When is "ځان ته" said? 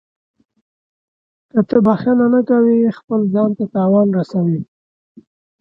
3.33-3.63